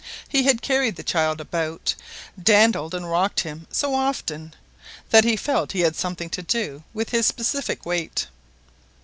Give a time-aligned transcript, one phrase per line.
[0.27, 1.93] He had carried the child about,
[2.41, 4.55] dandled and rocked him so often,
[5.11, 8.25] that he felt he had something to do with his specific weight!